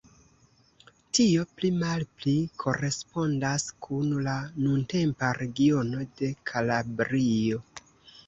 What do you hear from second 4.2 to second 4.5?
la